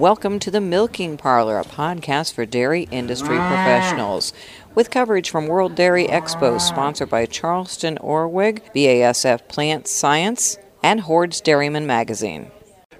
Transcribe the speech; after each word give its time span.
Welcome 0.00 0.38
to 0.38 0.50
the 0.50 0.62
Milking 0.62 1.18
Parlor, 1.18 1.58
a 1.58 1.62
podcast 1.62 2.32
for 2.32 2.46
dairy 2.46 2.88
industry 2.90 3.36
professionals. 3.36 4.32
With 4.74 4.90
coverage 4.90 5.28
from 5.28 5.46
World 5.46 5.74
Dairy 5.74 6.06
Expo, 6.06 6.58
sponsored 6.58 7.10
by 7.10 7.26
Charleston 7.26 7.98
Orwig, 7.98 8.62
BASF 8.74 9.46
Plant 9.48 9.86
Science, 9.86 10.56
and 10.82 11.02
Hoard's 11.02 11.42
Dairyman 11.42 11.86
Magazine. 11.86 12.50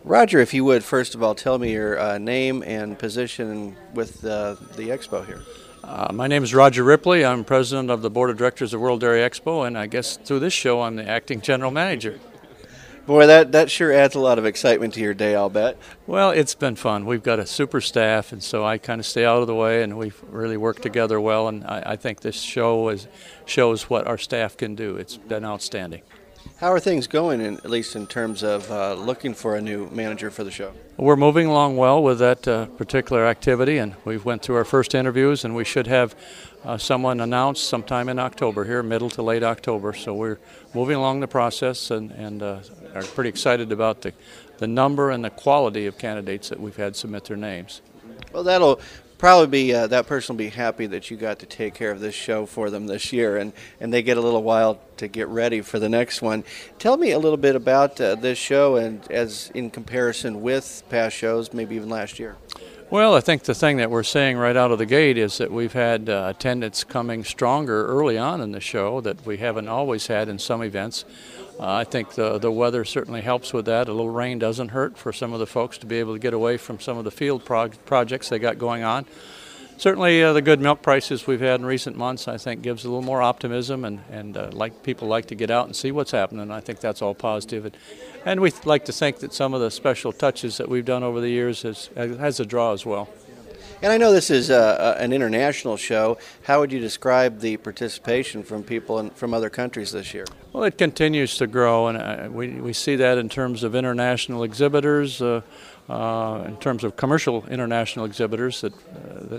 Roger, 0.05 0.41
if 0.41 0.53
you 0.53 0.63
would, 0.67 0.85
first 0.85 1.15
of 1.15 1.23
all, 1.23 1.35
tell 1.35 1.59
me 1.59 1.73
your 1.73 1.99
uh, 1.99 2.19
name 2.19 2.63
and 2.67 2.99
position 2.99 3.77
with 3.95 4.23
uh, 4.23 4.57
the 4.77 4.91
expo 4.91 5.25
here. 5.25 5.41
Uh, 5.83 6.13
my 6.13 6.27
name 6.27 6.45
is 6.45 6.53
Roger 6.53 6.85
Ripley. 6.85 7.25
I'm 7.25 7.45
president 7.45 7.89
of 7.89 8.03
the 8.03 8.11
board 8.11 8.29
of 8.29 8.37
directors 8.37 8.75
of 8.75 8.83
World 8.83 9.01
Dairy 9.01 9.21
Expo, 9.21 9.67
and 9.67 9.79
I 9.79 9.87
guess 9.87 10.19
through 10.19 10.41
this 10.41 10.53
show, 10.53 10.83
I'm 10.83 10.97
the 10.97 11.09
acting 11.09 11.41
general 11.41 11.71
manager. 11.71 12.21
Boy, 13.11 13.27
that, 13.27 13.51
that 13.51 13.73
sure 13.73 13.93
adds 13.93 14.15
a 14.15 14.21
lot 14.21 14.39
of 14.39 14.47
excitement 14.47 14.95
to 14.95 15.01
your 15.01 15.15
day, 15.15 15.35
I'll 15.35 15.51
bet. 15.51 15.77
Well, 16.07 16.31
it's 16.31 16.55
been 16.55 16.77
fun. 16.77 17.07
We've 17.07 17.25
got 17.25 17.41
a 17.41 17.45
super 17.45 17.81
staff, 17.81 18.31
and 18.31 18.41
so 18.41 18.65
I 18.65 18.79
kind 18.79 19.01
of 19.01 19.05
stay 19.05 19.25
out 19.25 19.41
of 19.41 19.49
the 19.49 19.55
way, 19.57 19.83
and 19.83 19.99
we've 19.99 20.23
really 20.29 20.57
worked 20.57 20.83
together 20.83 21.21
well. 21.21 21.49
And 21.49 21.65
I, 21.65 21.83
I 21.85 21.97
think 21.97 22.21
this 22.21 22.41
show 22.41 22.89
is, 22.89 23.09
shows 23.47 23.91
what 23.91 24.07
our 24.07 24.17
staff 24.17 24.57
can 24.57 24.77
do. 24.77 24.95
It's 24.95 25.17
been 25.17 25.45
outstanding. 25.45 26.03
How 26.61 26.71
are 26.73 26.81
things 26.81 27.07
going, 27.07 27.41
in, 27.41 27.55
at 27.55 27.71
least 27.71 27.97
in 27.97 28.07
terms 28.07 28.43
of 28.43 28.71
uh, 28.71 28.93
looking 28.93 29.33
for 29.33 29.57
a 29.57 29.63
new 29.63 29.89
manager 29.91 30.31
for 30.31 30.45
the 30.45 30.51
show? 30.51 30.73
We're 30.99 31.17
moving 31.17 31.47
along 31.47 31.79
well 31.79 32.03
with 32.03 32.19
that 32.19 32.47
uh, 32.47 32.67
particular 32.67 33.25
activity, 33.25 33.79
and 33.79 33.95
we've 34.05 34.27
went 34.27 34.43
through 34.43 34.57
our 34.57 34.67
first 34.67 34.95
interviews, 34.95 35.45
and 35.45 35.57
we 35.57 35.65
should 35.65 35.87
have 35.87 36.15
uh, 36.63 36.77
someone 36.77 37.21
announced 37.21 37.69
sometime 37.69 38.11
in 38.11 38.19
October 38.19 38.65
here, 38.65 38.83
middle 38.83 39.09
to 39.11 39.23
late 39.23 39.43
October. 39.43 39.95
So 39.95 40.13
we're 40.15 40.39
moving 40.75 40.97
along 40.97 41.21
the 41.21 41.29
process, 41.29 41.91
and, 41.91 42.11
and 42.11 42.43
uh, 42.43 42.61
are 42.95 43.03
pretty 43.03 43.31
excited 43.31 43.73
about 43.73 44.03
the, 44.03 44.13
the 44.59 44.67
number 44.67 45.11
and 45.11 45.25
the 45.25 45.31
quality 45.31 45.87
of 45.87 45.97
candidates 45.97 46.51
that 46.51 46.61
we've 46.61 46.77
had 46.77 46.95
submit 46.95 47.25
their 47.25 47.39
names. 47.39 47.81
Well, 48.35 48.45
that'll 48.45 48.81
probably 49.21 49.47
be 49.49 49.75
uh, 49.75 49.87
that 49.87 50.07
person 50.07 50.35
will 50.35 50.39
be 50.39 50.49
happy 50.49 50.87
that 50.87 51.11
you 51.11 51.17
got 51.17 51.39
to 51.41 51.47
take 51.47 51.75
care 51.75 51.91
of 51.91 52.01
this 52.01 52.15
show 52.15 52.47
for 52.47 52.71
them 52.71 52.87
this 52.87 53.13
year, 53.13 53.37
and 53.37 53.53
and 53.79 53.93
they 53.93 54.03
get 54.03 54.17
a 54.17 54.21
little 54.21 54.43
while 54.43 54.81
to 54.97 55.09
get 55.09 55.29
ready 55.29 55.61
for 55.61 55.79
the 55.79 55.91
next 55.91 56.23
one. 56.23 56.43
Tell 56.79 56.97
me 56.97 57.11
a 57.11 57.19
little 57.19 57.37
bit 57.37 57.55
about 57.55 58.01
uh, 58.01 58.15
this 58.15 58.39
show 58.39 58.77
and 58.77 59.09
as 59.11 59.51
in 59.55 59.71
comparison 59.71 60.41
with 60.41 60.83
past 60.89 61.15
shows, 61.15 61.53
maybe 61.53 61.77
even 61.77 61.91
last 61.91 62.19
year. 62.19 62.37
Well, 62.91 63.15
I 63.15 63.21
think 63.21 63.45
the 63.45 63.55
thing 63.55 63.77
that 63.77 63.89
we're 63.89 64.03
seeing 64.03 64.37
right 64.37 64.57
out 64.57 64.73
of 64.73 64.79
the 64.79 64.87
gate 64.87 65.17
is 65.17 65.39
that 65.39 65.53
we've 65.53 65.73
had 65.73 66.09
uh, 66.09 66.33
attendance 66.35 66.83
coming 66.83 67.23
stronger 67.23 67.87
early 67.87 68.19
on 68.19 68.41
in 68.41 68.51
the 68.51 68.59
show 68.59 69.01
that 69.03 69.25
we 69.25 69.37
haven't 69.37 69.69
always 69.69 70.09
had 70.09 70.29
in 70.29 70.41
some 70.41 70.61
events. 70.61 71.05
Uh, 71.61 71.73
I 71.73 71.85
think 71.85 72.15
the 72.15 72.39
the 72.39 72.51
weather 72.51 72.85
certainly 72.85 73.21
helps 73.21 73.53
with 73.53 73.67
that. 73.67 73.87
A 73.87 73.93
little 73.93 74.11
rain 74.11 74.41
doesn't 74.41 74.71
hurt 74.71 74.99
for 74.99 75.13
some 75.13 75.33
of 75.33 75.39
the 75.39 75.47
folks 75.47 75.79
to 75.79 75.87
be 75.87 76.01
able 76.01 76.15
to 76.15 76.19
get 76.19 76.35
away 76.35 76.57
from 76.57 76.81
some 76.81 76.99
of 76.99 77.05
the 77.05 77.13
field 77.13 77.45
projects 77.45 78.29
they 78.29 78.41
got 78.41 78.59
going 78.59 78.83
on. 78.83 79.07
Certainly, 79.81 80.23
uh, 80.23 80.35
the 80.35 80.43
good 80.43 80.61
milk 80.61 80.83
prices 80.83 81.27
we've 81.27 81.41
had 81.41 81.59
in 81.59 81.65
recent 81.65 81.97
months, 81.97 82.29
I 82.29 82.37
think, 82.37 82.61
gives 82.61 82.85
a 82.85 82.89
little 82.89 83.01
more 83.01 83.23
optimism, 83.23 83.87
and 83.87 84.01
and 84.11 84.37
uh, 84.37 84.51
like 84.53 84.83
people 84.83 85.09
like 85.09 85.25
to 85.29 85.35
get 85.35 85.51
out 85.51 85.65
and 85.65 85.75
see 85.75 85.91
what's 85.91 86.11
happening. 86.11 86.51
I 86.51 86.61
think 86.61 86.81
that's 86.81 87.01
all 87.01 87.15
positive, 87.15 87.65
and, 87.65 87.75
and 88.27 88.41
we 88.41 88.53
like 88.67 88.85
to 88.85 88.93
think 88.93 89.21
that 89.21 89.33
some 89.33 89.55
of 89.55 89.63
the 89.63 89.71
special 89.71 90.13
touches 90.13 90.59
that 90.59 90.69
we've 90.69 90.85
done 90.85 91.03
over 91.03 91.23
the 91.23 91.31
years 91.31 91.63
has 91.63 91.89
has 91.97 92.39
a 92.41 92.45
draw 92.45 92.75
as 92.75 92.85
well. 92.85 93.09
And 93.83 93.91
I 93.91 93.97
know 93.97 94.13
this 94.13 94.31
is 94.31 94.51
uh, 94.51 94.97
an 94.99 95.15
international 95.15 95.79
show. 95.79 96.19
How 96.43 96.61
would 96.61 96.71
you 96.71 96.81
describe 96.81 97.41
the 97.41 97.57
participation 97.57 98.43
from 98.43 98.63
people 98.63 98.99
in, 98.99 99.09
from 99.11 99.33
other 99.33 99.49
countries 99.49 99.91
this 99.91 100.13
year? 100.13 100.27
Well, 100.53 100.65
it 100.65 100.77
continues 100.77 101.39
to 101.39 101.47
grow, 101.47 101.87
and 101.87 101.97
uh, 101.97 102.29
we, 102.31 102.61
we 102.61 102.75
see 102.75 102.97
that 102.97 103.17
in 103.17 103.31
terms 103.31 103.63
of 103.63 103.75
international 103.75 104.43
exhibitors, 104.43 105.23
uh, 105.23 105.41
uh, 105.89 106.45
in 106.47 106.59
terms 106.59 106.85
of 106.85 106.97
commercial 106.97 107.47
international 107.47 108.05
exhibitors. 108.05 108.61
That 108.61 108.75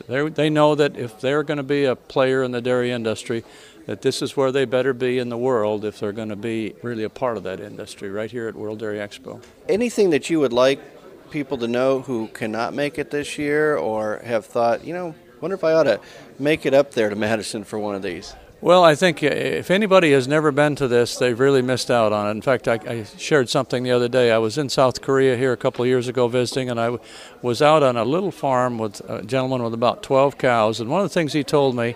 uh, 0.10 0.30
they 0.30 0.50
know 0.50 0.74
that 0.74 0.98
if 0.98 1.22
they're 1.22 1.44
going 1.44 1.58
to 1.58 1.64
be 1.64 1.86
a 1.86 1.96
player 1.96 2.42
in 2.42 2.52
the 2.52 2.62
dairy 2.62 2.90
industry, 2.90 3.44
that 3.86 4.02
this 4.02 4.24
is 4.24 4.36
where 4.36 4.52
they 4.52 4.66
better 4.66 4.94
be 4.94 5.20
in 5.20 5.30
the 5.30 5.38
world 5.38 5.86
if 5.86 6.00
they're 6.00 6.12
going 6.12 6.30
to 6.30 6.36
be 6.36 6.74
really 6.82 7.04
a 7.04 7.10
part 7.10 7.38
of 7.38 7.44
that 7.44 7.60
industry, 7.60 8.10
right 8.10 8.32
here 8.32 8.48
at 8.48 8.56
World 8.56 8.80
Dairy 8.80 8.98
Expo. 8.98 9.40
Anything 9.70 10.10
that 10.10 10.32
you 10.32 10.40
would 10.40 10.54
like 10.54 10.80
people 11.32 11.58
to 11.58 11.68
know 11.68 12.02
who 12.02 12.28
cannot 12.28 12.74
make 12.74 13.00
it 13.00 13.10
this 13.10 13.38
year 13.38 13.76
or 13.78 14.22
have 14.24 14.46
thought, 14.46 14.86
you 14.86 14.94
know, 14.94 15.16
wonder 15.40 15.56
if 15.56 15.64
I 15.64 15.74
ought 15.74 15.84
to 15.84 16.00
make 16.38 16.66
it 16.66 16.74
up 16.74 16.92
there 16.92 17.10
to 17.10 17.16
Madison 17.16 17.64
for 17.64 17.80
one 17.80 17.96
of 17.96 18.02
these? 18.02 18.36
Well, 18.64 18.84
I 18.84 18.94
think 18.94 19.24
uh, 19.24 19.26
if 19.26 19.72
anybody 19.72 20.12
has 20.12 20.28
never 20.28 20.52
been 20.52 20.76
to 20.76 20.88
this, 20.88 21.18
they've 21.18 21.40
really 21.40 21.64
missed 21.64 21.90
out 21.90 22.14
on 22.14 22.28
it. 22.28 22.30
In 22.30 22.44
fact, 22.44 22.68
I, 22.68 22.80
I, 22.88 23.04
shared 23.18 23.50
something 23.50 23.82
the 23.82 23.90
other 23.90 24.08
day. 24.08 24.32
I 24.32 24.38
was 24.38 24.60
in 24.60 24.70
South 24.70 25.02
Korea 25.02 25.36
here 25.36 25.52
a 25.52 25.58
couple 25.58 25.82
of 25.82 25.90
years 25.90 26.08
ago 26.08 26.28
visiting, 26.28 26.70
and 26.70 26.80
I 26.80 27.00
was 27.42 27.64
out 27.64 27.82
on 27.82 27.98
a 27.98 28.04
little 28.06 28.30
farm 28.30 28.78
with 28.78 29.02
a 29.10 29.24
gentleman 29.24 29.64
with 29.64 29.74
about 29.74 30.04
12 30.04 30.38
cows. 30.38 30.80
And 30.80 30.92
one 30.92 31.02
of 31.02 31.10
the 31.10 31.14
things 31.14 31.34
he 31.34 31.44
told 31.44 31.76
me 31.76 31.96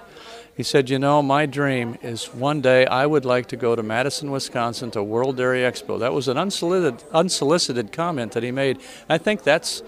he 0.58 0.64
said, 0.64 0.90
You 0.90 0.98
know, 0.98 1.22
my 1.22 1.46
dream 1.46 2.00
is 2.02 2.34
one 2.34 2.62
day 2.62 2.88
I 2.88 3.06
would 3.06 3.26
like 3.26 3.46
to 3.50 3.58
go 3.58 3.76
to 3.76 3.84
Madison, 3.84 4.32
Wisconsin 4.32 4.90
to 4.92 5.04
World 5.04 5.38
Dairy 5.38 5.60
Expo. 5.60 6.00
That 6.00 6.14
was 6.14 6.28
an 6.28 6.38
unsolicited, 6.38 7.04
unsolicited 7.12 7.92
comment 7.92 8.32
that 8.32 8.42
he 8.42 8.50
made. 8.50 8.80
I 9.08 9.20
think 9.20 9.44
that's 9.44 9.84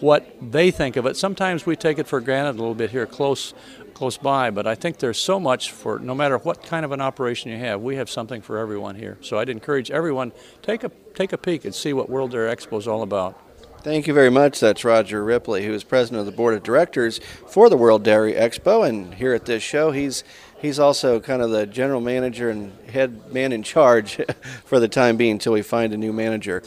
what 0.00 0.26
they 0.40 0.70
think 0.70 0.96
of 0.96 1.06
it. 1.06 1.16
Sometimes 1.16 1.66
we 1.66 1.76
take 1.76 1.98
it 1.98 2.06
for 2.06 2.20
granted 2.20 2.56
a 2.56 2.58
little 2.58 2.74
bit 2.74 2.90
here 2.90 3.06
close 3.06 3.54
close 3.94 4.18
by, 4.18 4.50
but 4.50 4.66
I 4.66 4.74
think 4.74 4.98
there's 4.98 5.18
so 5.18 5.40
much 5.40 5.70
for 5.70 5.98
no 5.98 6.14
matter 6.14 6.36
what 6.36 6.62
kind 6.62 6.84
of 6.84 6.92
an 6.92 7.00
operation 7.00 7.50
you 7.50 7.56
have, 7.56 7.80
we 7.80 7.96
have 7.96 8.10
something 8.10 8.42
for 8.42 8.58
everyone 8.58 8.94
here. 8.94 9.16
So 9.22 9.38
I'd 9.38 9.48
encourage 9.48 9.90
everyone 9.90 10.32
take 10.60 10.84
a 10.84 10.90
take 11.14 11.32
a 11.32 11.38
peek 11.38 11.64
and 11.64 11.74
see 11.74 11.94
what 11.94 12.10
World 12.10 12.32
Dairy 12.32 12.54
Expo 12.54 12.78
is 12.78 12.86
all 12.86 13.02
about. 13.02 13.40
Thank 13.82 14.06
you 14.06 14.12
very 14.12 14.30
much. 14.30 14.60
That's 14.60 14.84
Roger 14.84 15.24
Ripley, 15.24 15.64
who 15.64 15.72
is 15.72 15.84
president 15.84 16.20
of 16.20 16.26
the 16.26 16.32
board 16.32 16.54
of 16.54 16.62
directors 16.62 17.20
for 17.46 17.70
the 17.70 17.76
World 17.76 18.02
Dairy 18.02 18.34
Expo, 18.34 18.86
and 18.86 19.14
here 19.14 19.32
at 19.32 19.46
this 19.46 19.62
show, 19.62 19.92
he's 19.92 20.24
he's 20.60 20.78
also 20.78 21.18
kind 21.20 21.40
of 21.40 21.50
the 21.50 21.66
general 21.66 22.00
manager 22.00 22.50
and 22.50 22.72
head 22.90 23.32
man 23.32 23.52
in 23.52 23.62
charge 23.62 24.20
for 24.64 24.78
the 24.78 24.88
time 24.88 25.16
being 25.16 25.32
until 25.32 25.54
we 25.54 25.62
find 25.62 25.94
a 25.94 25.96
new 25.96 26.12
manager. 26.12 26.62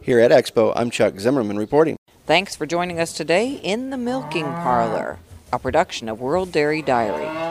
Here 0.00 0.20
at 0.20 0.30
Expo, 0.30 0.72
I'm 0.74 0.90
Chuck 0.90 1.18
Zimmerman 1.18 1.58
reporting. 1.58 1.98
Thanks 2.28 2.54
for 2.54 2.66
joining 2.66 3.00
us 3.00 3.14
today 3.14 3.54
in 3.54 3.88
the 3.88 3.96
Milking 3.96 4.44
Parlor, 4.44 5.18
a 5.50 5.58
production 5.58 6.10
of 6.10 6.20
World 6.20 6.52
Dairy 6.52 6.82
Diary. 6.82 7.47